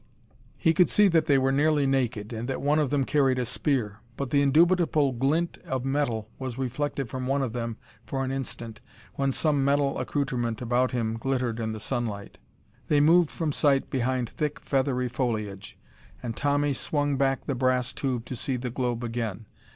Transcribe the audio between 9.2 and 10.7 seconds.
some metal accoutrement